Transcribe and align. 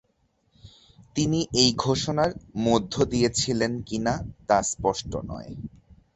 তিনি 1.15 1.39
এই 1.53 1.69
ঘোষণার 1.77 2.31
মধ্য 2.65 2.93
দিয়েছিলেন 3.05 3.71
কিনা 3.87 4.13
তা 4.47 4.57
স্পষ্ট 4.71 5.11
নয়। 5.29 5.51